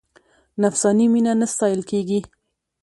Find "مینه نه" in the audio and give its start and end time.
1.13-1.47